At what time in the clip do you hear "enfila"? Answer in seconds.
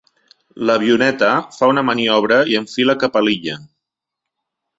2.63-2.97